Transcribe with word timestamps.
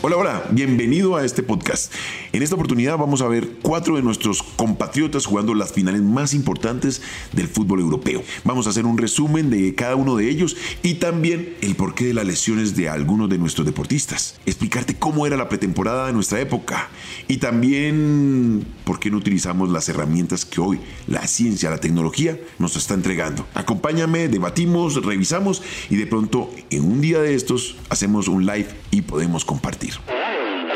Hola, 0.00 0.16
hola, 0.16 0.44
bienvenido 0.52 1.16
a 1.16 1.24
este 1.24 1.42
podcast. 1.42 1.92
En 2.32 2.44
esta 2.44 2.54
oportunidad 2.54 2.96
vamos 2.96 3.20
a 3.20 3.26
ver 3.26 3.48
cuatro 3.62 3.96
de 3.96 4.02
nuestros 4.02 4.44
compatriotas 4.44 5.26
jugando 5.26 5.56
las 5.56 5.72
finales 5.72 6.02
más 6.02 6.34
importantes 6.34 7.02
del 7.32 7.48
fútbol 7.48 7.80
europeo. 7.80 8.22
Vamos 8.44 8.68
a 8.68 8.70
hacer 8.70 8.86
un 8.86 8.96
resumen 8.96 9.50
de 9.50 9.74
cada 9.74 9.96
uno 9.96 10.14
de 10.14 10.30
ellos 10.30 10.56
y 10.84 10.94
también 10.94 11.56
el 11.62 11.74
porqué 11.74 12.04
de 12.04 12.14
las 12.14 12.26
lesiones 12.26 12.76
de 12.76 12.88
algunos 12.88 13.28
de 13.28 13.38
nuestros 13.38 13.66
deportistas. 13.66 14.38
Explicarte 14.46 14.94
cómo 14.94 15.26
era 15.26 15.36
la 15.36 15.48
pretemporada 15.48 16.06
de 16.06 16.12
nuestra 16.12 16.40
época 16.40 16.90
y 17.26 17.38
también 17.38 18.64
por 18.84 19.00
qué 19.00 19.10
no 19.10 19.16
utilizamos 19.16 19.68
las 19.68 19.88
herramientas 19.88 20.44
que 20.44 20.60
hoy 20.60 20.78
la 21.08 21.26
ciencia, 21.26 21.70
la 21.70 21.80
tecnología 21.80 22.38
nos 22.60 22.76
está 22.76 22.94
entregando. 22.94 23.48
Acompáñame, 23.52 24.28
debatimos, 24.28 25.04
revisamos 25.04 25.60
y 25.90 25.96
de 25.96 26.06
pronto 26.06 26.54
en 26.70 26.84
un 26.84 27.00
día 27.00 27.20
de 27.20 27.34
estos 27.34 27.74
hacemos 27.88 28.28
un 28.28 28.46
live 28.46 28.68
y 28.90 29.02
podemos 29.02 29.44
compartir. 29.44 29.94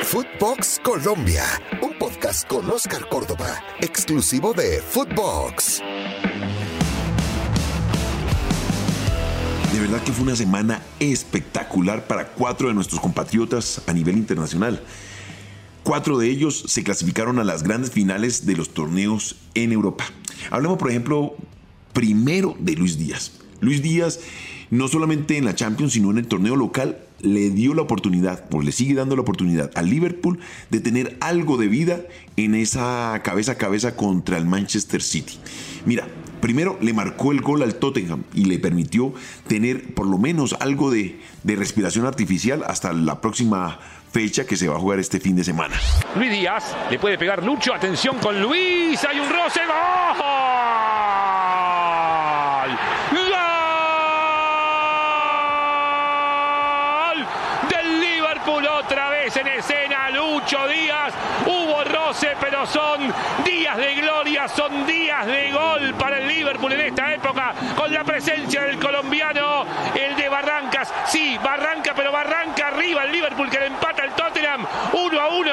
Footbox 0.02 0.80
Colombia, 0.82 1.44
un 1.80 1.96
podcast 1.98 2.46
con 2.48 2.68
Oscar 2.70 3.08
Córdoba, 3.08 3.62
exclusivo 3.80 4.52
de 4.52 4.82
Footbox. 4.82 5.80
De 9.72 9.80
verdad 9.80 10.02
que 10.02 10.12
fue 10.12 10.24
una 10.24 10.36
semana 10.36 10.82
espectacular 10.98 12.06
para 12.06 12.28
cuatro 12.28 12.68
de 12.68 12.74
nuestros 12.74 13.00
compatriotas 13.00 13.82
a 13.86 13.92
nivel 13.92 14.18
internacional. 14.18 14.82
Cuatro 15.82 16.18
de 16.18 16.28
ellos 16.28 16.64
se 16.66 16.84
clasificaron 16.84 17.38
a 17.38 17.44
las 17.44 17.62
grandes 17.62 17.90
finales 17.90 18.44
de 18.44 18.56
los 18.56 18.74
torneos 18.74 19.36
en 19.54 19.72
Europa. 19.72 20.04
Hablemos, 20.50 20.78
por 20.78 20.90
ejemplo, 20.90 21.34
primero 21.92 22.56
de 22.58 22.74
Luis 22.74 22.98
Díaz. 22.98 23.32
Luis 23.60 23.82
Díaz, 23.82 24.20
no 24.70 24.88
solamente 24.88 25.38
en 25.38 25.44
la 25.44 25.54
Champions, 25.54 25.92
sino 25.92 26.10
en 26.10 26.18
el 26.18 26.26
torneo 26.26 26.56
local, 26.56 26.98
le 27.22 27.50
dio 27.50 27.74
la 27.74 27.82
oportunidad, 27.82 28.44
o 28.52 28.60
le 28.60 28.72
sigue 28.72 28.94
dando 28.94 29.16
la 29.16 29.22
oportunidad 29.22 29.70
al 29.74 29.88
Liverpool 29.88 30.38
de 30.70 30.80
tener 30.80 31.16
algo 31.20 31.56
de 31.56 31.68
vida 31.68 32.00
en 32.36 32.54
esa 32.54 33.20
cabeza 33.24 33.52
a 33.52 33.54
cabeza 33.56 33.96
contra 33.96 34.36
el 34.36 34.44
Manchester 34.44 35.02
City. 35.02 35.38
Mira, 35.86 36.06
primero 36.40 36.76
le 36.80 36.92
marcó 36.92 37.32
el 37.32 37.40
gol 37.40 37.62
al 37.62 37.76
Tottenham 37.76 38.24
y 38.34 38.44
le 38.44 38.58
permitió 38.58 39.14
tener 39.46 39.94
por 39.94 40.06
lo 40.06 40.18
menos 40.18 40.54
algo 40.60 40.90
de, 40.90 41.20
de 41.44 41.56
respiración 41.56 42.06
artificial 42.06 42.64
hasta 42.66 42.92
la 42.92 43.20
próxima 43.20 43.78
fecha 44.10 44.44
que 44.44 44.56
se 44.56 44.68
va 44.68 44.76
a 44.76 44.78
jugar 44.78 44.98
este 44.98 45.20
fin 45.20 45.36
de 45.36 45.44
semana. 45.44 45.74
Luis 46.16 46.30
Díaz 46.30 46.76
le 46.90 46.98
puede 46.98 47.16
pegar 47.16 47.42
Lucho, 47.44 47.72
atención 47.72 48.18
con 48.18 48.40
Luis, 48.42 49.02
hay 49.04 49.20
un 49.20 49.30
roce, 49.30 49.60
¡gol! 49.66 50.72
en 59.36 59.46
escena 59.46 60.10
Lucho 60.10 60.66
Díaz. 60.68 61.14
Hubo 61.46 61.84
roce, 61.84 62.32
pero 62.40 62.66
son 62.66 63.12
días 63.44 63.76
de 63.76 63.94
gloria, 63.94 64.41
son 64.56 64.86
días 64.86 65.26
de 65.26 65.52
gol 65.52 65.94
para 65.98 66.18
el 66.18 66.28
Liverpool 66.28 66.72
en 66.72 66.80
esta 66.80 67.14
época, 67.14 67.54
con 67.76 67.92
la 67.92 68.04
presencia 68.04 68.62
del 68.62 68.78
colombiano, 68.78 69.64
el 69.94 70.16
de 70.16 70.28
Barrancas. 70.28 70.92
Sí, 71.08 71.36
Barranca, 71.42 71.92
pero 71.96 72.12
Barranca 72.12 72.68
arriba 72.68 73.04
el 73.04 73.12
Liverpool 73.12 73.48
que 73.50 73.58
le 73.58 73.66
empata 73.66 74.04
el 74.04 74.12
Tottenham 74.12 74.66
1 74.92 75.20
a 75.20 75.38
1. 75.38 75.50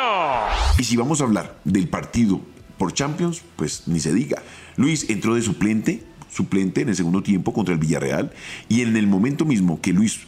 Y 0.79 0.83
si 0.83 0.97
vamos 0.97 1.21
a 1.21 1.25
hablar 1.25 1.55
del 1.63 1.87
partido 1.87 2.41
por 2.77 2.93
Champions, 2.93 3.41
pues 3.55 3.87
ni 3.87 3.99
se 3.99 4.13
diga. 4.13 4.41
Luis 4.75 5.09
entró 5.09 5.35
de 5.35 5.41
suplente 5.41 6.03
suplente 6.31 6.81
en 6.81 6.89
el 6.89 6.95
segundo 6.95 7.23
tiempo 7.23 7.53
contra 7.53 7.73
el 7.73 7.79
Villarreal 7.79 8.31
y 8.67 8.81
en 8.81 8.95
el 8.95 9.07
momento 9.07 9.45
mismo 9.45 9.81
que 9.81 9.93
Luis 9.93 10.19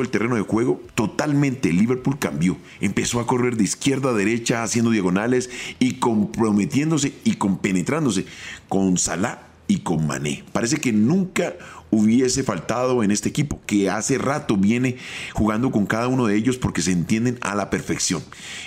el 0.00 0.08
terreno 0.10 0.36
de 0.36 0.42
juego, 0.42 0.80
totalmente 0.94 1.72
Liverpool 1.72 2.18
cambió. 2.18 2.56
Empezó 2.80 3.20
a 3.20 3.26
correr 3.26 3.56
de 3.56 3.64
izquierda 3.64 4.10
a 4.10 4.14
derecha, 4.14 4.62
haciendo 4.62 4.90
diagonales 4.90 5.50
y 5.78 5.94
comprometiéndose 5.94 7.12
y 7.24 7.34
compenetrándose 7.34 8.26
con 8.68 8.98
Salah 8.98 9.48
y 9.66 9.80
con 9.80 10.06
Mané. 10.06 10.44
Parece 10.52 10.78
que 10.78 10.92
nunca 10.92 11.54
hubiese 11.90 12.42
faltado 12.42 13.02
en 13.02 13.10
este 13.10 13.28
equipo, 13.28 13.60
que 13.66 13.88
hace 13.90 14.18
rato 14.18 14.56
viene 14.56 14.96
jugando 15.32 15.70
con 15.70 15.86
cada 15.86 16.08
uno 16.08 16.26
de 16.26 16.36
ellos 16.36 16.58
porque 16.58 16.82
se 16.82 16.92
entienden 16.92 17.38
a 17.40 17.54
la 17.54 17.70
perfección. 17.70 18.22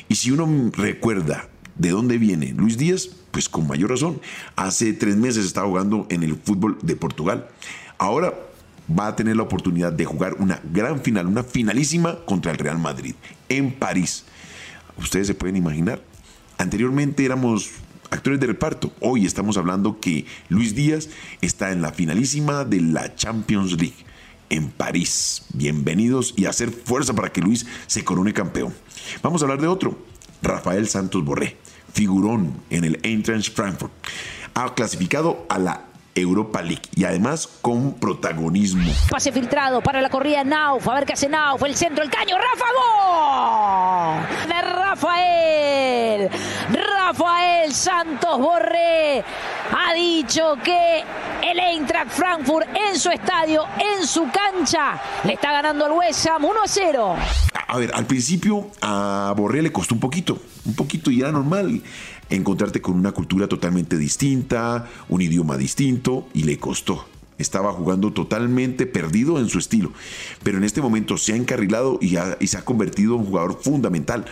Y 0.07 0.15
si 0.15 0.31
uno 0.31 0.71
recuerda 0.75 1.49
de 1.75 1.89
dónde 1.89 2.17
viene 2.17 2.53
Luis 2.55 2.77
Díaz, 2.77 3.09
pues 3.31 3.49
con 3.49 3.67
mayor 3.67 3.89
razón. 3.89 4.21
Hace 4.55 4.93
tres 4.93 5.15
meses 5.17 5.45
estaba 5.45 5.67
jugando 5.67 6.05
en 6.09 6.23
el 6.23 6.35
fútbol 6.35 6.77
de 6.81 6.95
Portugal. 6.95 7.47
Ahora 7.97 8.33
va 8.97 9.07
a 9.07 9.15
tener 9.15 9.35
la 9.35 9.43
oportunidad 9.43 9.93
de 9.93 10.05
jugar 10.05 10.35
una 10.39 10.61
gran 10.71 11.01
final, 11.01 11.27
una 11.27 11.43
finalísima 11.43 12.17
contra 12.25 12.51
el 12.51 12.57
Real 12.57 12.79
Madrid 12.79 13.15
en 13.49 13.71
París. 13.71 14.25
Ustedes 14.97 15.27
se 15.27 15.33
pueden 15.33 15.55
imaginar. 15.55 16.01
Anteriormente 16.57 17.25
éramos 17.25 17.71
actores 18.09 18.39
de 18.39 18.47
reparto. 18.47 18.91
Hoy 18.99 19.25
estamos 19.25 19.57
hablando 19.57 19.99
que 19.99 20.25
Luis 20.49 20.75
Díaz 20.75 21.09
está 21.41 21.71
en 21.71 21.81
la 21.81 21.91
finalísima 21.91 22.65
de 22.65 22.81
la 22.81 23.15
Champions 23.15 23.73
League 23.73 24.05
en 24.49 24.69
París. 24.69 25.45
Bienvenidos 25.53 26.33
y 26.35 26.45
hacer 26.45 26.71
fuerza 26.71 27.13
para 27.13 27.31
que 27.31 27.41
Luis 27.41 27.65
se 27.87 28.03
corone 28.03 28.33
campeón. 28.33 28.73
Vamos 29.23 29.41
a 29.41 29.45
hablar 29.45 29.61
de 29.61 29.67
otro, 29.67 29.97
Rafael 30.41 30.87
Santos 30.87 31.23
Borré, 31.23 31.57
figurón 31.93 32.53
en 32.69 32.83
el 32.83 32.99
Eintracht 33.03 33.55
Frankfurt. 33.55 33.93
Ha 34.53 34.73
clasificado 34.75 35.45
a 35.49 35.57
la 35.57 35.90
Europa 36.15 36.61
League 36.61 36.81
y 36.95 37.05
además 37.05 37.47
con 37.61 37.93
protagonismo. 37.93 38.91
Pase 39.09 39.31
filtrado 39.31 39.81
para 39.81 40.01
la 40.01 40.09
corrida 40.09 40.43
Nauf, 40.43 40.87
a 40.87 40.95
ver 40.95 41.05
qué 41.05 41.13
hace 41.13 41.29
Nauf, 41.29 41.63
el 41.63 41.75
centro, 41.75 42.03
el 42.03 42.09
caño, 42.09 42.35
Rafa 42.37 42.65
Gol 42.77 44.47
de 44.47 44.61
Rafael. 44.61 46.29
Rafael 46.71 47.73
Santos 47.73 48.37
Borré 48.39 49.19
ha 49.19 49.93
dicho 49.93 50.55
que 50.63 51.03
el 51.43 51.59
Eintracht 51.59 52.11
Frankfurt 52.11 52.67
en 52.75 52.99
su 52.99 53.09
estadio, 53.09 53.65
en 53.79 54.05
su 54.05 54.27
cancha, 54.31 55.01
le 55.23 55.33
está 55.33 55.51
ganando 55.51 55.85
al 55.85 55.91
West 55.91 56.27
Ham 56.27 56.45
1 56.45 56.59
0. 56.65 57.15
A 57.67 57.77
ver, 57.77 57.91
al 57.93 58.05
principio 58.05 58.67
a 58.81 59.33
Borré 59.35 59.61
le 59.61 59.71
costó 59.71 59.95
un 59.95 60.01
poquito, 60.01 60.39
un 60.65 60.75
poquito 60.75 61.09
y 61.09 61.21
era 61.21 61.31
normal 61.31 61.81
encontrarte 62.31 62.81
con 62.81 62.95
una 62.95 63.11
cultura 63.11 63.47
totalmente 63.47 63.97
distinta, 63.97 64.89
un 65.09 65.21
idioma 65.21 65.57
distinto 65.57 66.27
y 66.33 66.43
le 66.43 66.57
costó. 66.57 67.05
Estaba 67.37 67.73
jugando 67.73 68.13
totalmente 68.13 68.85
perdido 68.85 69.39
en 69.39 69.49
su 69.49 69.57
estilo, 69.59 69.91
pero 70.43 70.57
en 70.57 70.63
este 70.63 70.81
momento 70.81 71.17
se 71.17 71.33
ha 71.33 71.35
encarrilado 71.35 71.97
y, 72.01 72.17
se 72.47 72.57
ha 72.57 72.65
convertido 72.65 73.15
en 73.15 73.21
un 73.21 73.25
jugador 73.27 73.59
fundamental. 73.61 74.25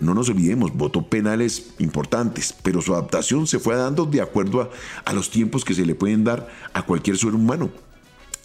No 0.00 0.14
nos 0.14 0.28
olvidemos, 0.28 0.74
votó 0.74 1.06
penales 1.06 1.74
importantes, 1.78 2.54
pero 2.62 2.82
su 2.82 2.92
adaptación 2.94 3.46
se 3.46 3.58
fue 3.58 3.76
dando 3.76 4.06
de 4.06 4.20
acuerdo 4.20 4.62
a, 4.62 4.70
a 5.04 5.12
los 5.12 5.30
tiempos 5.30 5.64
que 5.64 5.74
se 5.74 5.86
le 5.86 5.94
pueden 5.94 6.24
dar 6.24 6.48
a 6.72 6.82
cualquier 6.82 7.18
ser 7.18 7.34
humano. 7.34 7.70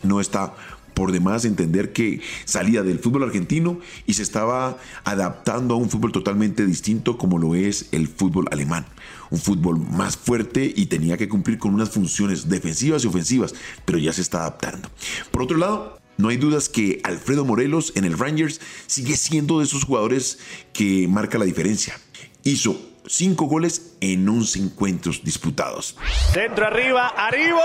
No 0.03 0.19
está 0.19 0.53
por 0.95 1.11
demás 1.11 1.45
entender 1.45 1.94
que 1.94 2.22
salía 2.45 2.81
del 2.81 2.97
fútbol 2.97 3.23
argentino 3.23 3.79
y 4.07 4.16
se 4.16 4.23
estaba 4.23 4.79
adaptando 5.03 5.75
a 5.75 5.78
un 5.78 5.89
fútbol 5.89 6.11
totalmente 6.11 6.66
distinto 6.66 7.19
como 7.19 7.38
lo 7.38 7.53
es 7.53 7.89
el 7.91 8.07
fútbol 8.07 8.47
alemán. 8.51 8.88
Un 9.29 9.39
fútbol 9.39 9.78
más 9.78 10.17
fuerte 10.17 10.73
y 10.75 10.88
tenía 10.88 11.17
que 11.17 11.29
cumplir 11.29 11.59
con 11.59 11.73
unas 11.73 11.91
funciones 11.91 12.50
defensivas 12.50 13.03
y 13.03 13.07
ofensivas, 13.07 13.53
pero 13.85 14.00
ya 14.00 14.13
se 14.13 14.22
está 14.22 14.39
adaptando. 14.39 14.89
Por 15.31 15.44
otro 15.44 15.57
lado, 15.57 16.00
no 16.17 16.29
hay 16.29 16.38
dudas 16.38 16.69
que 16.69 17.01
Alfredo 17.03 17.44
Morelos 17.44 17.91
en 17.95 18.06
el 18.06 18.17
Rangers 18.17 18.62
sigue 18.88 19.17
siendo 19.17 19.59
de 19.59 19.66
esos 19.66 19.83
jugadores 19.83 20.39
que 20.73 21.07
marca 21.09 21.38
la 21.38 21.45
diferencia. 21.45 22.00
Hizo 22.44 22.79
cinco 23.06 23.45
goles 23.45 23.95
en 24.00 24.27
11 24.27 24.59
encuentros 24.59 25.23
disputados. 25.23 25.97
Centro 26.33 26.67
arriba, 26.67 27.09
arriba, 27.09 27.62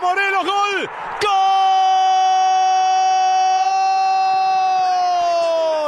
Morelos, 0.00 0.44
gol, 0.44 0.90
gol. 1.20 2.01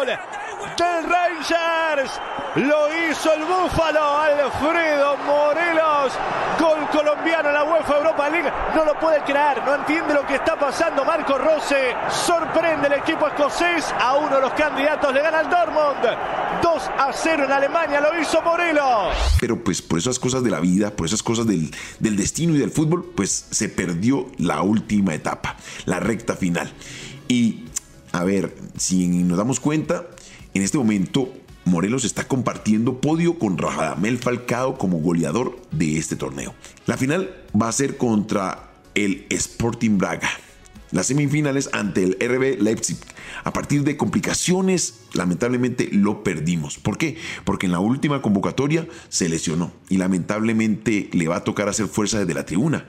Del 0.06 1.04
Rangers. 1.04 2.20
Lo 2.56 2.88
hizo 3.10 3.32
el 3.32 3.44
Búfalo, 3.44 4.18
Alfredo 4.18 5.16
Morelos. 5.26 6.12
Gol 6.60 6.88
colombiano 6.92 7.48
en 7.48 7.54
la 7.54 7.64
UEFA 7.64 7.96
Europa 7.96 8.28
League. 8.28 8.52
No 8.74 8.84
lo 8.84 8.98
puede 8.98 9.22
creer, 9.22 9.62
no 9.64 9.74
entiende 9.74 10.14
lo 10.14 10.26
que 10.26 10.36
está 10.36 10.58
pasando. 10.58 11.04
Marco 11.04 11.38
Rose 11.38 11.94
sorprende 12.10 12.86
el 12.86 12.94
equipo 12.94 13.26
escocés. 13.26 13.92
A 13.98 14.16
uno 14.16 14.36
de 14.36 14.42
los 14.42 14.52
candidatos 14.52 15.12
le 15.12 15.22
gana 15.22 15.40
al 15.40 15.50
Dortmund. 15.50 16.16
2 16.62 16.90
a 16.98 17.12
0 17.12 17.44
en 17.44 17.52
Alemania, 17.52 18.00
lo 18.00 18.20
hizo 18.20 18.40
Morelos. 18.42 19.14
Pero 19.40 19.62
pues 19.62 19.82
por 19.82 19.98
esas 19.98 20.18
cosas 20.18 20.44
de 20.44 20.50
la 20.50 20.60
vida, 20.60 20.90
por 20.90 21.06
esas 21.06 21.22
cosas 21.22 21.46
del, 21.46 21.74
del 21.98 22.16
destino 22.16 22.54
y 22.54 22.58
del 22.58 22.70
fútbol, 22.70 23.12
pues 23.16 23.46
se 23.50 23.68
perdió 23.68 24.26
la 24.38 24.62
última 24.62 25.14
etapa, 25.14 25.56
la 25.86 25.98
recta 25.98 26.36
final. 26.36 26.72
Y 27.26 27.64
a 28.14 28.22
ver, 28.22 28.54
si 28.76 29.08
nos 29.08 29.36
damos 29.36 29.58
cuenta, 29.58 30.06
en 30.54 30.62
este 30.62 30.78
momento, 30.78 31.32
Morelos 31.64 32.04
está 32.04 32.28
compartiendo 32.28 33.00
podio 33.00 33.40
con 33.40 33.58
Radamel 33.58 34.18
Falcao 34.18 34.78
como 34.78 34.98
goleador 34.98 35.60
de 35.72 35.98
este 35.98 36.14
torneo. 36.14 36.54
La 36.86 36.96
final 36.96 37.34
va 37.60 37.66
a 37.66 37.72
ser 37.72 37.96
contra 37.96 38.70
el 38.94 39.26
Sporting 39.30 39.98
Braga. 39.98 40.30
las 40.92 41.08
semifinales 41.08 41.70
ante 41.72 42.04
el 42.04 42.16
RB 42.20 42.62
Leipzig. 42.62 42.98
A 43.42 43.52
partir 43.52 43.82
de 43.82 43.96
complicaciones, 43.96 45.00
lamentablemente 45.12 45.88
lo 45.90 46.22
perdimos. 46.22 46.78
¿Por 46.78 46.98
qué? 46.98 47.16
Porque 47.44 47.66
en 47.66 47.72
la 47.72 47.80
última 47.80 48.22
convocatoria 48.22 48.86
se 49.08 49.28
lesionó 49.28 49.72
y 49.88 49.96
lamentablemente 49.96 51.10
le 51.12 51.26
va 51.26 51.38
a 51.38 51.44
tocar 51.44 51.68
hacer 51.68 51.88
fuerza 51.88 52.20
desde 52.20 52.34
la 52.34 52.46
tribuna. 52.46 52.86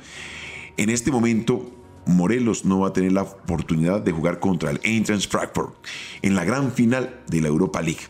En 0.77 0.91
este 0.91 1.09
momento 1.09 1.84
Morelos 2.05 2.65
no 2.65 2.79
va 2.79 2.89
a 2.89 2.93
tener 2.93 3.11
la 3.11 3.23
oportunidad 3.23 4.01
de 4.01 4.11
jugar 4.11 4.39
contra 4.39 4.71
el 4.71 4.79
Eintracht 4.83 5.31
Frankfurt 5.31 5.75
en 6.21 6.35
la 6.35 6.43
gran 6.43 6.71
final 6.71 7.21
de 7.27 7.41
la 7.41 7.47
Europa 7.47 7.81
League. 7.81 8.01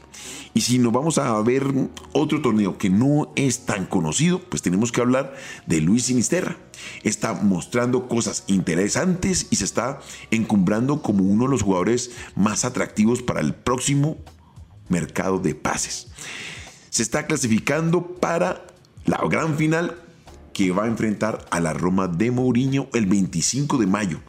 Y 0.53 0.61
si 0.61 0.79
nos 0.79 0.93
vamos 0.93 1.17
a 1.17 1.39
ver 1.41 1.65
otro 2.13 2.41
torneo 2.41 2.77
que 2.77 2.89
no 2.89 3.33
es 3.35 3.65
tan 3.65 3.85
conocido, 3.85 4.39
pues 4.39 4.61
tenemos 4.61 4.91
que 4.93 5.01
hablar 5.01 5.35
de 5.65 5.81
Luis 5.81 6.05
Sinisterra. 6.05 6.55
Está 7.03 7.33
mostrando 7.33 8.07
cosas 8.07 8.45
interesantes 8.47 9.47
y 9.49 9.57
se 9.57 9.65
está 9.65 9.99
encumbrando 10.31 11.01
como 11.01 11.25
uno 11.25 11.43
de 11.45 11.51
los 11.51 11.61
jugadores 11.61 12.11
más 12.35 12.63
atractivos 12.63 13.21
para 13.21 13.41
el 13.41 13.53
próximo 13.53 14.17
mercado 14.87 15.39
de 15.39 15.55
pases. 15.55 16.07
Se 16.89 17.03
está 17.03 17.25
clasificando 17.25 18.15
para 18.15 18.65
la 19.05 19.19
gran 19.29 19.57
final 19.57 20.04
que 20.55 20.71
va 20.71 20.85
a 20.85 20.87
enfrentar 20.87 21.45
a 21.51 21.59
la 21.59 21.73
Roma 21.73 22.07
de 22.07 22.31
Mourinho 22.31 22.87
el 22.93 23.07
25 23.07 23.77
de 23.77 23.87
mayo 23.87 24.21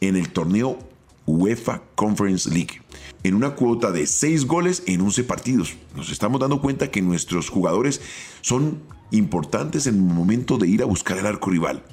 en 0.00 0.16
el 0.16 0.30
torneo 0.30 0.78
UEFA 1.26 1.82
Conference 1.94 2.48
League 2.48 2.80
en 3.22 3.34
una 3.34 3.50
cuota 3.50 3.92
de 3.92 4.06
6 4.06 4.46
goles 4.46 4.82
en 4.86 5.02
11 5.02 5.24
partidos. 5.24 5.76
Nos 5.94 6.10
estamos 6.10 6.40
dando 6.40 6.62
cuenta 6.62 6.90
que 6.90 7.02
nuestros 7.02 7.50
jugadores 7.50 8.00
son 8.40 8.80
importantes 9.10 9.86
en 9.86 9.96
el 9.96 10.00
momento 10.00 10.56
de 10.56 10.68
ir 10.68 10.82
a 10.82 10.86
buscar 10.86 11.18
el 11.18 11.26
arco 11.26 11.50
rival, 11.50 11.84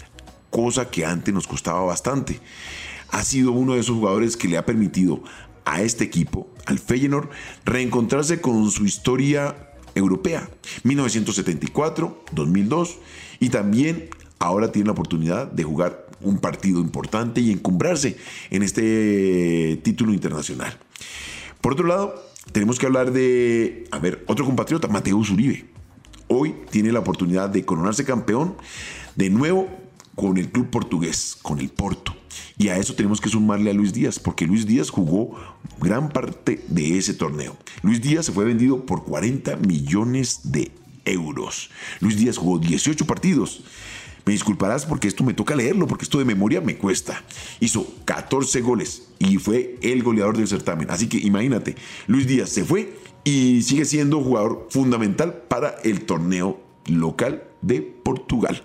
cosa 0.52 0.90
que 0.90 1.06
antes 1.06 1.34
nos 1.34 1.46
costaba 1.46 1.82
bastante. 1.82 2.40
Ha 3.10 3.26
sido 3.26 3.52
uno 3.52 3.74
de 3.74 3.82
esos 3.82 3.98
jugadores 3.98 4.38
que 4.38 4.48
le 4.48 4.58
ha 4.58 4.66
permitido 4.66 5.22
a 5.66 5.82
este 5.82 6.06
equipo, 6.06 6.48
al 6.66 6.80
Feyenoord, 6.80 7.30
reencontrarse 7.66 8.40
con 8.40 8.72
su 8.72 8.86
historia 8.86 9.74
europea, 9.96 10.50
1974, 10.84 12.24
2002, 12.32 13.00
y 13.40 13.50
también 13.50 14.10
ahora 14.40 14.72
tiene 14.72 14.88
la 14.88 14.94
oportunidad 14.94 15.52
de 15.52 15.64
jugar 15.64 16.08
un 16.22 16.40
partido 16.40 16.80
importante 16.80 17.42
y 17.42 17.52
encumbrarse 17.52 18.18
en 18.50 18.64
este 18.64 19.80
título 19.84 20.14
internacional. 20.14 20.78
Por 21.62 21.74
otro 21.74 21.88
lado, 21.88 22.16
tenemos 22.52 22.80
que 22.80 22.86
hablar 22.86 23.12
de, 23.12 23.88
a 23.92 24.00
ver, 24.00 24.24
otro 24.28 24.46
compatriota, 24.46 24.88
Mateus 24.88 25.30
Uribe. 25.30 25.66
Hoy 26.28 26.56
tiene 26.70 26.92
la 26.92 27.00
oportunidad 27.00 27.50
de 27.50 27.66
coronarse 27.66 28.06
campeón 28.06 28.56
de 29.16 29.30
nuevo 29.30 29.70
con 30.16 30.38
el 30.38 30.50
club 30.50 30.70
portugués, 30.70 31.38
con 31.42 31.60
el 31.60 31.70
Porto. 31.70 32.16
Y 32.58 32.70
a 32.70 32.78
eso 32.78 32.96
tenemos 32.96 33.20
que 33.20 33.30
sumarle 33.30 33.70
a 33.70 33.74
Luis 33.74 33.94
Díaz, 33.94 34.20
porque 34.20 34.48
Luis 34.48 34.66
Díaz 34.66 34.90
jugó 34.90 35.36
gran 35.80 36.10
parte 36.10 36.64
de 36.68 36.98
ese 36.98 37.14
torneo. 37.14 37.58
Luis 37.82 38.02
Díaz 38.02 38.26
se 38.26 38.32
fue 38.32 38.46
vendido 38.46 38.86
por 38.86 39.04
40 39.04 39.58
millones 39.58 40.52
de 40.52 40.72
euros. 41.06 41.70
Luis 42.00 42.18
Díaz 42.18 42.38
jugó 42.38 42.60
18 42.60 43.06
partidos. 43.06 43.64
Me 44.26 44.34
disculparás 44.34 44.86
porque 44.86 45.08
esto 45.08 45.24
me 45.24 45.36
toca 45.36 45.56
leerlo, 45.56 45.86
porque 45.86 46.04
esto 46.04 46.18
de 46.18 46.26
memoria 46.26 46.60
me 46.60 46.78
cuesta. 46.78 47.24
Hizo 47.60 47.88
14 48.06 48.62
goles 48.62 49.10
y 49.20 49.38
fue 49.38 49.78
el 49.82 50.02
goleador 50.02 50.36
del 50.36 50.48
certamen. 50.48 50.90
Así 50.90 51.08
que 51.08 51.18
imagínate, 51.18 51.76
Luis 52.08 52.26
Díaz 52.26 52.50
se 52.50 52.66
fue 52.66 52.98
y 53.24 53.62
sigue 53.62 53.86
siendo 53.86 54.22
jugador 54.22 54.68
fundamental 54.72 55.44
para 55.48 55.76
el 55.84 56.06
torneo 56.06 56.60
local 56.88 57.44
de 57.62 57.82
Portugal. 57.82 58.64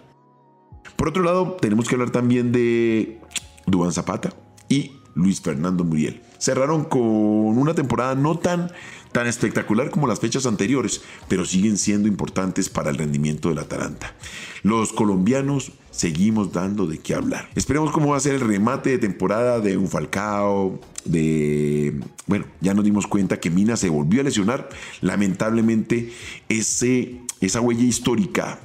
Por 0.96 1.08
otro 1.08 1.22
lado, 1.22 1.56
tenemos 1.60 1.88
que 1.88 1.94
hablar 1.94 2.10
también 2.10 2.52
de 2.52 3.20
Dubán 3.66 3.92
Zapata 3.92 4.34
y 4.69 4.92
Luis 5.14 5.40
Fernando 5.40 5.84
Muriel. 5.84 6.22
Cerraron 6.38 6.84
con 6.84 7.02
una 7.02 7.75
temporada 7.75 8.14
no 8.14 8.38
tan, 8.38 8.70
tan 9.12 9.26
espectacular 9.26 9.90
como 9.90 10.06
las 10.06 10.20
fechas 10.20 10.46
anteriores, 10.46 11.02
pero 11.28 11.44
siguen 11.44 11.76
siendo 11.76 12.08
importantes 12.08 12.68
para 12.68 12.90
el 12.90 12.96
rendimiento 12.96 13.48
del 13.48 13.58
Atalanta. 13.58 14.14
Los 14.62 14.92
colombianos 14.92 15.72
seguimos 15.90 16.52
dando 16.52 16.86
de 16.86 16.98
qué 16.98 17.14
hablar. 17.14 17.48
Esperemos 17.54 17.90
cómo 17.90 18.10
va 18.10 18.16
a 18.16 18.20
ser 18.20 18.34
el 18.34 18.40
remate 18.40 18.90
de 18.90 18.98
temporada 18.98 19.60
de 19.60 19.76
un 19.76 19.88
Falcao, 19.88 20.80
de... 21.04 22.00
Bueno, 22.26 22.46
ya 22.60 22.74
nos 22.74 22.84
dimos 22.84 23.06
cuenta 23.06 23.40
que 23.40 23.50
Mina 23.50 23.76
se 23.76 23.88
volvió 23.88 24.20
a 24.20 24.24
lesionar. 24.24 24.68
Lamentablemente, 25.00 26.12
ese, 26.48 27.20
esa 27.40 27.60
huella 27.60 27.84
histórica, 27.84 28.60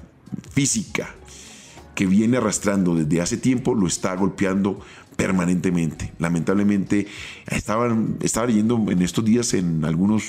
física, 0.52 1.16
que 1.96 2.06
viene 2.06 2.38
arrastrando 2.38 2.94
desde 2.94 3.22
hace 3.22 3.38
tiempo 3.38 3.74
lo 3.74 3.88
está 3.88 4.14
golpeando 4.16 4.82
permanentemente. 5.16 6.12
Lamentablemente, 6.20 7.08
estaban, 7.48 8.18
estaba 8.22 8.48
leyendo 8.48 8.84
en 8.90 9.02
estos 9.02 9.24
días 9.26 9.54
en 9.54 9.86
algunos 9.86 10.24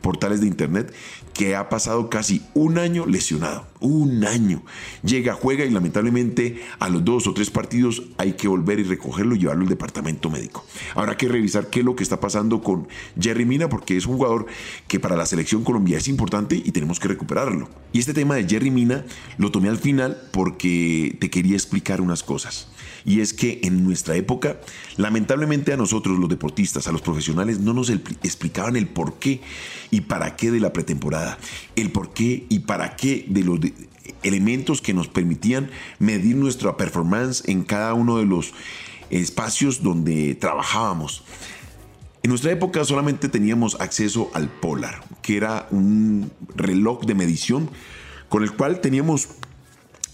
portales 0.00 0.40
de 0.40 0.46
internet 0.46 0.94
que 1.32 1.56
ha 1.56 1.68
pasado 1.68 2.10
casi 2.10 2.42
un 2.54 2.78
año 2.78 3.06
lesionado. 3.06 3.66
Un 3.80 4.24
año. 4.26 4.62
Llega, 5.02 5.32
juega 5.32 5.64
y 5.64 5.70
lamentablemente 5.70 6.62
a 6.78 6.90
los 6.90 7.04
dos 7.04 7.26
o 7.26 7.32
tres 7.32 7.50
partidos 7.50 8.02
hay 8.18 8.34
que 8.34 8.46
volver 8.46 8.78
y 8.78 8.82
recogerlo 8.82 9.34
y 9.34 9.38
llevarlo 9.38 9.62
al 9.62 9.68
departamento 9.70 10.28
médico. 10.28 10.66
Habrá 10.94 11.16
que 11.16 11.28
revisar 11.28 11.68
qué 11.68 11.80
es 11.80 11.86
lo 11.86 11.96
que 11.96 12.02
está 12.02 12.20
pasando 12.20 12.62
con 12.62 12.88
Jerry 13.18 13.46
Mina 13.46 13.68
porque 13.70 13.96
es 13.96 14.06
un 14.06 14.16
jugador 14.16 14.46
que 14.86 15.00
para 15.00 15.16
la 15.16 15.24
selección 15.24 15.64
Colombia 15.64 15.96
es 15.96 16.08
importante 16.08 16.56
y 16.56 16.72
tenemos 16.72 17.00
que 17.00 17.08
recuperarlo. 17.08 17.70
Y 17.92 18.00
este 18.00 18.12
tema 18.12 18.34
de 18.34 18.46
Jerry 18.46 18.70
Mina 18.70 19.06
lo 19.38 19.50
tomé 19.50 19.70
al 19.70 19.78
final 19.78 20.20
porque 20.32 21.16
te 21.18 21.30
quería 21.30 21.54
explicar 21.54 22.02
unas 22.02 22.22
cosas 22.22 22.68
y 23.04 23.20
es 23.20 23.32
que 23.32 23.60
en 23.62 23.84
nuestra 23.84 24.16
época, 24.16 24.60
lamentablemente 24.96 25.72
a 25.72 25.76
nosotros 25.76 26.18
los 26.18 26.28
deportistas, 26.28 26.86
a 26.86 26.92
los 26.92 27.02
profesionales, 27.02 27.60
no 27.60 27.72
nos 27.72 27.90
explicaban 27.90 28.76
el 28.76 28.86
por 28.86 29.18
qué 29.18 29.40
y 29.90 30.02
para 30.02 30.36
qué 30.36 30.50
de 30.50 30.60
la 30.60 30.72
pretemporada, 30.72 31.19
el 31.76 31.90
por 31.90 32.12
qué 32.12 32.46
y 32.48 32.60
para 32.60 32.96
qué 32.96 33.24
de 33.28 33.44
los 33.44 33.58
elementos 34.22 34.82
que 34.82 34.94
nos 34.94 35.08
permitían 35.08 35.70
medir 35.98 36.36
nuestra 36.36 36.76
performance 36.76 37.42
en 37.48 37.64
cada 37.64 37.94
uno 37.94 38.18
de 38.18 38.26
los 38.26 38.52
espacios 39.10 39.82
donde 39.82 40.34
trabajábamos. 40.34 41.24
En 42.22 42.28
nuestra 42.28 42.52
época 42.52 42.84
solamente 42.84 43.28
teníamos 43.28 43.80
acceso 43.80 44.30
al 44.34 44.48
Polar, 44.48 45.02
que 45.22 45.36
era 45.36 45.66
un 45.70 46.30
reloj 46.54 47.04
de 47.06 47.14
medición 47.14 47.70
con 48.28 48.42
el 48.42 48.52
cual 48.52 48.80
teníamos 48.80 49.28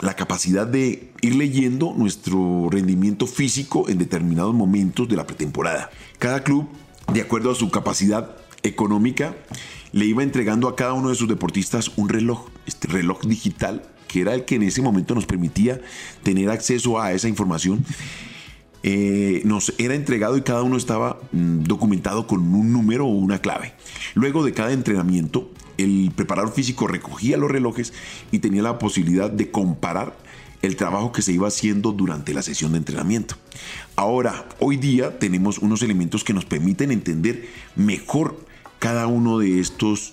la 0.01 0.15
capacidad 0.15 0.67
de 0.67 1.13
ir 1.21 1.35
leyendo 1.35 1.95
nuestro 1.97 2.69
rendimiento 2.71 3.27
físico 3.27 3.89
en 3.89 3.99
determinados 3.99 4.55
momentos 4.55 5.09
de 5.09 5.17
la 5.17 5.27
pretemporada. 5.27 5.91
Cada 6.19 6.45
club, 6.45 6.69
de 7.13 7.23
acuerdo 7.23 7.51
a 7.51 7.55
su 7.55 7.71
capacidad 7.71 8.37
económica, 8.63 9.35
le 9.97 10.05
iba 10.05 10.23
entregando 10.23 10.69
a 10.69 10.77
cada 10.77 10.93
uno 10.93 11.09
de 11.09 11.15
sus 11.15 11.27
deportistas 11.27 11.91
un 11.97 12.11
reloj, 12.11 12.49
este 12.67 12.87
reloj 12.87 13.23
digital, 13.23 13.83
que 14.09 14.21
era 14.21 14.35
el 14.35 14.45
que 14.45 14.57
en 14.57 14.65
ese 14.65 14.83
momento 14.83 15.15
nos 15.15 15.25
permitía 15.25 15.81
tener 16.23 16.51
acceso 16.51 17.01
a 17.01 17.15
esa 17.15 17.29
información. 17.29 17.83
Eh, 18.83 19.41
nos 19.47 19.73
era 19.79 19.95
entregado 19.95 20.37
y 20.37 20.43
cada 20.43 20.63
uno 20.63 20.77
estaba 20.77 21.19
mm, 21.33 21.63
documentado 21.63 22.27
con 22.27 22.41
un 22.41 22.75
número 22.75 23.07
o 23.07 23.09
una 23.09 23.41
clave. 23.41 23.73
Luego 24.13 24.45
de 24.45 24.53
cada 24.53 24.73
entrenamiento, 24.73 25.51
el 25.79 26.13
preparador 26.15 26.53
físico 26.53 26.87
recogía 26.87 27.39
los 27.39 27.51
relojes 27.51 27.95
y 28.31 28.41
tenía 28.41 28.61
la 28.61 28.79
posibilidad 28.79 29.31
de 29.31 29.51
comparar 29.51 30.15
el 30.61 30.77
trabajo 30.77 31.11
que 31.11 31.23
se 31.23 31.33
iba 31.33 31.49
haciendo 31.49 31.93
durante 31.93 32.35
la 32.35 32.43
sesión 32.43 32.73
de 32.73 32.79
entrenamiento. 32.79 33.37
Ahora, 33.95 34.47
hoy 34.59 34.77
día 34.77 35.19
tenemos 35.19 35.57
unos 35.57 35.81
elementos 35.81 36.23
que 36.23 36.35
nos 36.35 36.45
permiten 36.45 36.91
entender 36.91 37.49
mejor 37.77 38.45
cada 38.87 39.09
uno 39.09 39.41
de 39.41 39.59
estos 39.59 40.13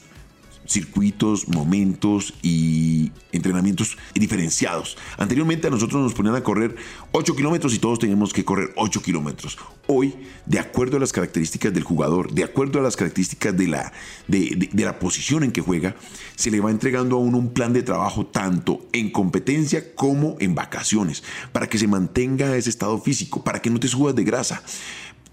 circuitos, 0.65 1.47
momentos 1.47 2.33
y 2.41 3.11
entrenamientos 3.31 3.99
diferenciados. 4.15 4.97
Anteriormente 5.19 5.67
a 5.67 5.69
nosotros 5.69 6.01
nos 6.01 6.15
ponían 6.15 6.33
a 6.33 6.41
correr 6.41 6.75
8 7.11 7.35
kilómetros 7.35 7.75
y 7.75 7.77
todos 7.77 7.99
teníamos 7.99 8.33
que 8.33 8.43
correr 8.43 8.71
8 8.75 9.03
kilómetros. 9.03 9.59
Hoy, 9.85 10.15
de 10.47 10.57
acuerdo 10.57 10.97
a 10.97 10.99
las 10.99 11.11
características 11.11 11.71
del 11.71 11.83
jugador, 11.83 12.33
de 12.33 12.45
acuerdo 12.45 12.79
a 12.79 12.81
las 12.81 12.95
características 12.95 13.55
de 13.55 13.67
la, 13.67 13.93
de, 14.27 14.69
la 14.73 14.97
posición 14.97 15.43
en 15.43 15.51
que 15.51 15.61
juega, 15.61 15.95
se 16.35 16.49
le 16.49 16.59
va 16.59 16.71
entregando 16.71 17.17
a 17.17 17.19
uno 17.19 17.37
un 17.37 17.53
plan 17.53 17.73
de 17.73 17.83
trabajo 17.83 18.25
tanto 18.25 18.87
en 18.91 19.11
competencia 19.11 19.93
como 19.93 20.35
en 20.39 20.55
vacaciones, 20.55 21.23
para 21.51 21.69
que 21.69 21.77
se 21.77 21.87
mantenga 21.87 22.57
ese 22.57 22.71
estado 22.71 22.99
físico, 22.99 23.43
para 23.43 23.61
que 23.61 23.69
no 23.69 23.79
te 23.79 23.87
subas 23.87 24.15
de 24.15 24.23
grasa. 24.23 24.63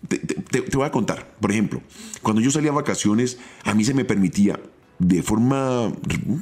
Te, 0.09 0.61
voy 0.73 0.87
a 0.87 0.90
contar, 0.90 1.35
por 1.40 1.50
ejemplo, 1.50 1.83
cuando 2.23 2.40
yo 2.40 2.50
salía 2.50 2.71
a 2.71 2.75
vacaciones, 2.75 3.38
a 3.64 3.75
mí 3.75 3.85
se 3.85 3.95
me 3.95 4.04
permitía 4.04 4.59
de 5.00 5.23
forma, 5.23 5.92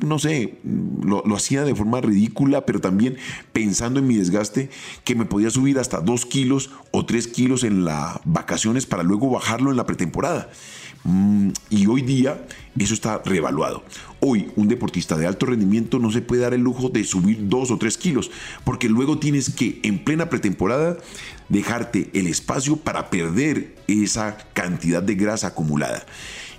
no 0.05 0.19
sé, 0.19 0.59
lo, 1.03 1.23
hacía 1.35 1.63
de 1.63 1.77
forma 1.77 2.01
ridícula, 2.01 2.67
pero 2.67 2.81
también 2.81 3.17
pensando 3.53 4.01
en 4.01 4.07
mi 4.09 4.17
desgaste, 4.17 4.69
que 5.05 5.15
me 5.15 5.25
podía 5.25 5.49
subir 5.49 5.79
hasta 5.79 6.01
2 6.01 6.27
kilos 6.27 6.71
o 6.91 7.07
3 7.07 7.29
kilos 7.29 7.63
en 7.63 7.85
las 7.85 8.19
vacaciones 8.25 8.85
para 8.85 9.05
luego 9.05 9.31
bajarlo 9.31 9.71
en 9.71 9.77
la 9.77 9.87
pretemporada. 9.87 10.51
Mm, 11.05 11.51
y 11.71 11.87
hoy 11.87 12.03
día 12.03 12.45
eso 12.77 12.95
está 12.95 13.23
reevaluado. 13.25 13.85
Hoy 14.19 14.51
un 14.57 14.67
deportista 14.67 15.17
de 15.17 15.29
alto 15.29 15.47
rendimiento 15.47 16.01
no 16.01 16.11
se 16.11 16.21
puede 16.21 16.43
dar 16.43 16.53
el 16.53 16.61
lujo 16.61 16.89
de 16.89 17.05
subir 17.05 17.49
2 17.49 17.71
o 17.71 17.79
3 17.79 17.97
kilos, 17.97 18.33
porque 18.65 18.89
luego 18.89 19.21
tienes 19.21 19.51
que 19.51 19.79
en 19.85 20.03
plena 20.03 20.29
pretemporada 20.29 20.97
dejarte 21.49 22.11
el 22.13 22.27
espacio 22.27 22.77
para 22.77 23.09
perder 23.09 23.77
esa 23.87 24.37
cantidad 24.53 25.03
de 25.03 25.15
grasa 25.15 25.47
acumulada 25.47 26.05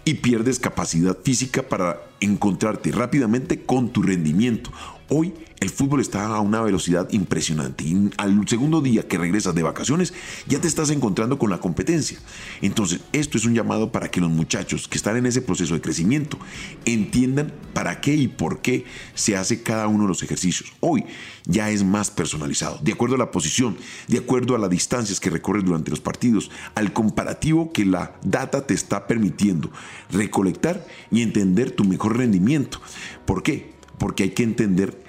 y 0.05 0.15
pierdes 0.15 0.59
capacidad 0.59 1.17
física 1.23 1.63
para 1.63 2.01
encontrarte 2.19 2.91
rápidamente 2.91 3.63
con 3.63 3.89
tu 3.89 4.01
rendimiento. 4.01 4.71
Hoy 5.09 5.33
el 5.59 5.69
fútbol 5.71 6.01
está 6.01 6.27
a 6.27 6.39
una 6.39 6.61
velocidad 6.61 7.09
impresionante 7.11 7.83
y 7.83 8.11
al 8.17 8.47
segundo 8.47 8.79
día 8.79 9.07
que 9.07 9.17
regresas 9.17 9.55
de 9.55 9.63
vacaciones 9.63 10.13
ya 10.47 10.61
te 10.61 10.67
estás 10.67 10.91
encontrando 10.91 11.39
con 11.39 11.49
la 11.49 11.59
competencia. 11.59 12.19
Entonces, 12.61 13.01
esto 13.11 13.37
es 13.37 13.45
un 13.45 13.55
llamado 13.55 13.91
para 13.91 14.09
que 14.09 14.21
los 14.21 14.29
muchachos 14.29 14.87
que 14.87 14.97
están 14.97 15.17
en 15.17 15.25
ese 15.25 15.41
proceso 15.41 15.73
de 15.73 15.81
crecimiento 15.81 16.37
entiendan 16.85 17.51
para 17.73 18.01
qué 18.01 18.15
y 18.15 18.27
por 18.27 18.61
qué 18.61 18.85
se 19.15 19.35
hace 19.35 19.63
cada 19.63 19.87
uno 19.87 20.03
de 20.03 20.09
los 20.09 20.21
ejercicios. 20.21 20.71
Hoy 20.79 21.03
ya 21.45 21.71
es 21.71 21.83
más 21.83 22.11
personalizado, 22.11 22.79
de 22.83 22.93
acuerdo 22.93 23.15
a 23.15 23.19
la 23.19 23.31
posición, 23.31 23.77
de 24.07 24.19
acuerdo 24.19 24.55
a 24.55 24.59
las 24.59 24.69
distancias 24.69 25.19
que 25.19 25.31
recorres 25.31 25.65
durante 25.65 25.89
los 25.89 25.99
partidos, 25.99 26.51
al 26.75 26.93
comparativo 26.93 27.73
que 27.73 27.83
la 27.83 28.13
data 28.23 28.65
te 28.67 28.75
está 28.75 29.07
permitiendo 29.07 29.71
recolectar 30.11 30.85
y 31.09 31.23
entender 31.23 31.71
tu 31.71 31.83
mejor 31.83 32.17
rendimiento. 32.17 32.79
¿Por 33.25 33.41
qué? 33.41 33.78
Porque 33.99 34.23
hay 34.23 34.29
que 34.31 34.43
entender 34.43 34.99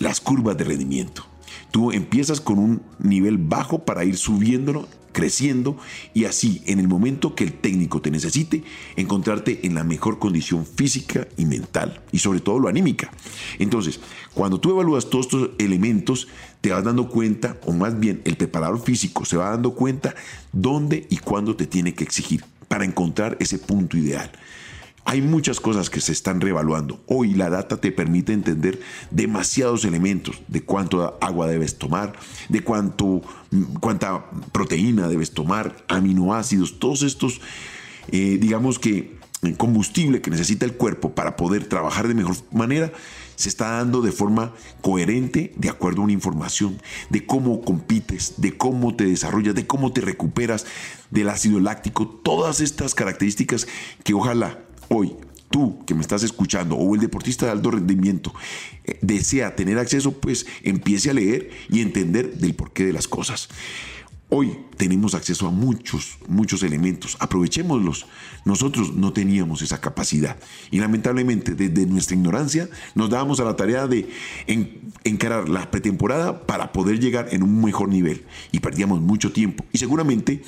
las 0.00 0.20
curvas 0.20 0.56
de 0.56 0.64
rendimiento. 0.64 1.24
Tú 1.70 1.92
empiezas 1.92 2.40
con 2.40 2.58
un 2.58 2.82
nivel 2.98 3.38
bajo 3.38 3.84
para 3.84 4.04
ir 4.04 4.16
subiéndolo, 4.16 4.88
creciendo 5.12 5.76
y 6.14 6.24
así 6.24 6.62
en 6.66 6.78
el 6.78 6.88
momento 6.88 7.34
que 7.34 7.44
el 7.44 7.52
técnico 7.52 8.00
te 8.00 8.10
necesite, 8.10 8.62
encontrarte 8.96 9.66
en 9.66 9.74
la 9.74 9.84
mejor 9.84 10.18
condición 10.18 10.64
física 10.66 11.28
y 11.36 11.44
mental 11.44 12.00
y 12.12 12.18
sobre 12.18 12.40
todo 12.40 12.58
lo 12.58 12.68
anímica. 12.68 13.10
Entonces, 13.58 14.00
cuando 14.34 14.60
tú 14.60 14.70
evalúas 14.70 15.10
todos 15.10 15.26
estos 15.26 15.50
elementos, 15.58 16.28
te 16.60 16.70
vas 16.70 16.84
dando 16.84 17.08
cuenta, 17.08 17.58
o 17.66 17.72
más 17.72 17.98
bien 17.98 18.22
el 18.24 18.36
preparador 18.36 18.80
físico 18.80 19.24
se 19.24 19.36
va 19.36 19.50
dando 19.50 19.74
cuenta 19.74 20.14
dónde 20.52 21.06
y 21.10 21.18
cuándo 21.18 21.56
te 21.56 21.66
tiene 21.66 21.94
que 21.94 22.04
exigir 22.04 22.44
para 22.68 22.84
encontrar 22.84 23.36
ese 23.40 23.58
punto 23.58 23.96
ideal. 23.96 24.30
Hay 25.04 25.22
muchas 25.22 25.60
cosas 25.60 25.90
que 25.90 26.00
se 26.00 26.12
están 26.12 26.40
reevaluando. 26.40 27.00
Hoy 27.06 27.34
la 27.34 27.50
data 27.50 27.80
te 27.80 27.90
permite 27.90 28.32
entender 28.32 28.80
demasiados 29.10 29.84
elementos 29.84 30.40
de 30.46 30.62
cuánto 30.62 31.18
agua 31.20 31.46
debes 31.46 31.78
tomar, 31.78 32.12
de 32.48 32.62
cuánto, 32.62 33.22
cuánta 33.80 34.30
proteína 34.52 35.08
debes 35.08 35.32
tomar, 35.32 35.84
aminoácidos, 35.88 36.78
todos 36.78 37.02
estos, 37.02 37.40
eh, 38.08 38.38
digamos 38.40 38.78
que 38.78 39.18
combustible 39.56 40.20
que 40.20 40.30
necesita 40.30 40.66
el 40.66 40.74
cuerpo 40.74 41.14
para 41.14 41.36
poder 41.36 41.64
trabajar 41.64 42.06
de 42.06 42.14
mejor 42.14 42.36
manera, 42.52 42.92
se 43.36 43.48
está 43.48 43.70
dando 43.70 44.02
de 44.02 44.12
forma 44.12 44.52
coherente 44.82 45.54
de 45.56 45.70
acuerdo 45.70 46.02
a 46.02 46.04
una 46.04 46.12
información 46.12 46.80
de 47.08 47.24
cómo 47.24 47.62
compites, 47.62 48.34
de 48.36 48.58
cómo 48.58 48.94
te 48.94 49.04
desarrollas, 49.04 49.54
de 49.54 49.66
cómo 49.66 49.94
te 49.94 50.02
recuperas 50.02 50.66
del 51.10 51.30
ácido 51.30 51.58
láctico, 51.58 52.06
todas 52.06 52.60
estas 52.60 52.94
características 52.94 53.66
que 54.04 54.12
ojalá 54.12 54.58
hoy 54.90 55.16
tú 55.50 55.84
que 55.86 55.94
me 55.94 56.00
estás 56.00 56.22
escuchando 56.22 56.76
o 56.76 56.94
el 56.94 57.00
deportista 57.00 57.46
de 57.46 57.52
alto 57.52 57.70
rendimiento 57.70 58.32
eh, 58.84 58.98
desea 59.00 59.56
tener 59.56 59.78
acceso, 59.78 60.12
pues 60.12 60.46
empiece 60.62 61.10
a 61.10 61.14
leer 61.14 61.50
y 61.68 61.80
entender 61.80 62.36
del 62.36 62.54
porqué 62.54 62.84
de 62.84 62.92
las 62.92 63.08
cosas. 63.08 63.48
Hoy 64.32 64.56
tenemos 64.76 65.14
acceso 65.14 65.48
a 65.48 65.50
muchos, 65.50 66.18
muchos 66.28 66.62
elementos. 66.62 67.16
Aprovechémoslos. 67.18 68.06
Nosotros 68.44 68.94
no 68.94 69.12
teníamos 69.12 69.60
esa 69.60 69.80
capacidad. 69.80 70.36
Y 70.70 70.78
lamentablemente, 70.78 71.56
desde 71.56 71.84
nuestra 71.86 72.14
ignorancia, 72.14 72.68
nos 72.94 73.10
dábamos 73.10 73.40
a 73.40 73.44
la 73.44 73.56
tarea 73.56 73.88
de 73.88 74.08
encarar 75.02 75.48
la 75.48 75.68
pretemporada 75.72 76.46
para 76.46 76.72
poder 76.72 77.00
llegar 77.00 77.26
en 77.32 77.42
un 77.42 77.60
mejor 77.60 77.88
nivel. 77.88 78.24
Y 78.52 78.60
perdíamos 78.60 79.00
mucho 79.00 79.32
tiempo. 79.32 79.64
Y 79.72 79.78
seguramente 79.78 80.44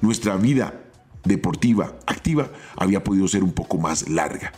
nuestra 0.00 0.38
vida 0.38 0.91
deportiva 1.24 1.96
activa 2.06 2.50
había 2.76 3.04
podido 3.04 3.28
ser 3.28 3.44
un 3.44 3.52
poco 3.52 3.78
más 3.78 4.08
larga. 4.08 4.52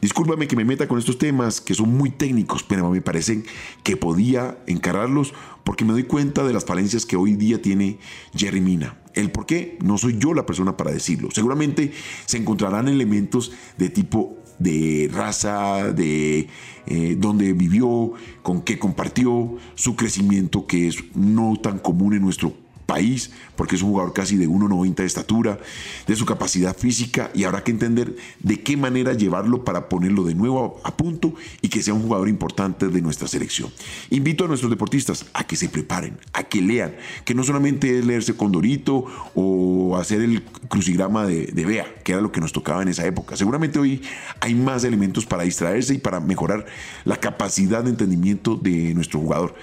Discúlpame 0.00 0.46
que 0.46 0.56
me 0.56 0.66
meta 0.66 0.86
con 0.86 0.98
estos 0.98 1.16
temas 1.16 1.62
que 1.62 1.72
son 1.72 1.96
muy 1.96 2.10
técnicos, 2.10 2.62
pero 2.62 2.90
me 2.90 3.00
parecen 3.00 3.44
que 3.82 3.96
podía 3.96 4.58
encararlos 4.66 5.32
porque 5.64 5.86
me 5.86 5.92
doy 5.92 6.04
cuenta 6.04 6.44
de 6.44 6.52
las 6.52 6.66
falencias 6.66 7.06
que 7.06 7.16
hoy 7.16 7.36
día 7.36 7.62
tiene 7.62 7.98
Jerry 8.36 8.60
Mina. 8.60 8.98
El 9.14 9.30
por 9.30 9.46
qué 9.46 9.78
no 9.82 9.96
soy 9.96 10.18
yo 10.18 10.34
la 10.34 10.44
persona 10.44 10.76
para 10.76 10.92
decirlo. 10.92 11.30
Seguramente 11.30 11.92
se 12.26 12.36
encontrarán 12.36 12.88
elementos 12.88 13.52
de 13.78 13.88
tipo 13.88 14.36
de 14.58 15.10
raza, 15.10 15.92
de 15.92 16.48
eh, 16.86 17.16
dónde 17.18 17.54
vivió, 17.54 18.12
con 18.42 18.60
qué 18.60 18.78
compartió, 18.78 19.56
su 19.74 19.96
crecimiento 19.96 20.66
que 20.66 20.86
es 20.88 20.96
no 21.14 21.56
tan 21.62 21.78
común 21.78 22.12
en 22.12 22.20
nuestro 22.20 22.52
país, 22.86 23.30
porque 23.56 23.76
es 23.76 23.82
un 23.82 23.90
jugador 23.90 24.12
casi 24.12 24.36
de 24.36 24.48
1,90 24.48 24.94
de 24.94 25.04
estatura, 25.04 25.58
de 26.06 26.16
su 26.16 26.26
capacidad 26.26 26.76
física 26.76 27.30
y 27.34 27.44
habrá 27.44 27.64
que 27.64 27.70
entender 27.70 28.16
de 28.40 28.60
qué 28.62 28.76
manera 28.76 29.12
llevarlo 29.12 29.64
para 29.64 29.88
ponerlo 29.88 30.24
de 30.24 30.34
nuevo 30.34 30.80
a, 30.84 30.96
punto 30.96 31.34
y 31.60 31.68
que 31.68 31.82
sea 31.82 31.94
un 31.94 32.02
jugador 32.02 32.28
importante 32.28 32.88
de 32.88 33.02
nuestra 33.02 33.26
selección. 33.26 33.70
Invito 34.10 34.44
a 34.44 34.48
nuestros 34.48 34.70
deportistas 34.70 35.26
a 35.34 35.44
que 35.44 35.56
se 35.56 35.68
preparen, 35.68 36.18
a 36.32 36.44
que 36.44 36.60
lean, 36.60 36.94
que 37.24 37.34
no 37.34 37.42
solamente 37.42 37.98
es 37.98 38.04
leerse 38.04 38.36
Condorito 38.36 39.06
o 39.34 39.96
hacer 39.96 40.20
el 40.20 40.42
crucigrama 40.68 41.26
de, 41.26 41.46
de 41.46 41.64
Bea, 41.64 41.86
que 42.04 42.12
era 42.12 42.20
lo 42.20 42.32
que 42.32 42.40
nos 42.40 42.52
tocaba 42.52 42.82
en 42.82 42.88
esa 42.88 43.06
época. 43.06 43.36
Seguramente 43.36 43.78
hoy 43.78 44.02
hay 44.40 44.54
más 44.54 44.84
elementos 44.84 45.26
para 45.26 45.42
distraerse 45.42 45.94
y 45.94 45.98
para 45.98 46.20
mejorar 46.20 46.66
la 47.04 47.16
capacidad 47.16 47.82
de 47.82 47.90
entendimiento 47.90 48.56
de 48.56 48.94
nuestro 48.94 49.20
jugador. 49.20 49.54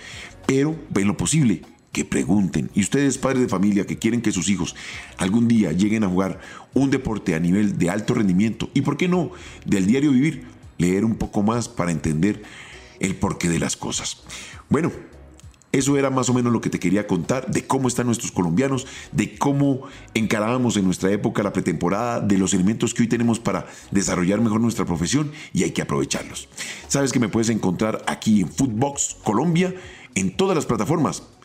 Pero 0.46 0.76
en 0.96 1.08
lo 1.08 1.16
posible, 1.16 1.62
que 1.92 2.06
pregunten. 2.06 2.70
Y 2.74 2.82
ustedes, 2.82 3.18
padres 3.18 3.42
de 3.42 3.50
familia, 3.50 3.86
que 3.86 3.98
quieren 3.98 4.22
que 4.22 4.32
sus 4.32 4.50
hijos 4.50 4.76
algún 5.18 5.48
día 5.48 5.72
lleguen 5.72 6.04
a 6.04 6.10
jugar 6.10 6.40
un 6.74 6.90
deporte 6.90 7.36
a 7.36 7.40
nivel 7.40 7.78
de 7.78 7.90
alto 7.90 8.14
rendimiento, 8.14 8.70
y 8.74 8.82
por 8.82 8.98
qué 8.98 9.08
no, 9.08 9.32
del 9.66 9.88
diario 9.88 10.12
vivir, 10.12 10.46
leer 10.78 11.06
un 11.06 11.16
poco 11.16 11.44
más 11.44 11.70
para 11.70 11.92
entender 11.92 12.44
el 13.00 13.16
porqué 13.16 13.50
de 13.50 13.60
las 13.60 13.76
cosas. 13.76 14.24
Bueno, 14.70 14.92
eso 15.72 15.98
era 15.98 16.10
más 16.10 16.28
o 16.30 16.34
menos 16.34 16.52
lo 16.52 16.60
que 16.60 16.70
te 16.70 16.80
quería 16.80 17.08
contar 17.08 17.50
de 17.50 17.66
cómo 17.66 17.88
están 17.88 18.06
nuestros 18.06 18.32
colombianos, 18.32 18.88
de 19.14 19.38
cómo 19.38 19.84
encarábamos 20.14 20.76
en 20.76 20.84
nuestra 20.84 21.12
época 21.12 21.44
la 21.44 21.54
pretemporada, 21.54 22.20
de 22.20 22.38
los 22.38 22.54
elementos 22.54 22.94
que 22.94 23.04
hoy 23.04 23.08
tenemos 23.08 23.40
para 23.40 23.68
desarrollar 23.90 24.42
mejor 24.42 24.60
nuestra 24.60 24.86
profesión 24.86 25.32
y 25.54 25.64
hay 25.64 25.72
que 25.72 25.82
aprovecharlos. 25.82 26.50
Sabes 26.90 27.14
que 27.14 27.22
me 27.22 27.30
puedes 27.30 27.50
encontrar 27.50 28.04
aquí 28.08 28.42
en 28.42 28.50
Footbox 28.50 29.18
Colombia 29.24 29.74
en 30.16 30.36
todas 30.36 30.56
las 30.56 30.66
plataformas 30.66 31.24